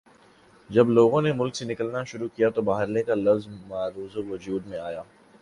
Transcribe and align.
جب 0.69 0.89
لوگوں 0.89 1.21
نے 1.21 1.33
ملک 1.33 1.55
سے 1.55 1.65
نکلنا 1.65 2.03
شروع 2.03 2.27
کیا 2.35 2.49
تو 2.49 2.61
باہرلے 2.61 3.03
کا 3.03 3.15
لفظ 3.17 3.47
معرض 3.67 4.17
وجود 4.29 4.67
میں 4.67 4.79
آیا 4.79 5.03